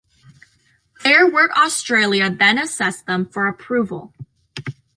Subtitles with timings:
[0.95, 4.11] Fair Work Australia then assess them for approval.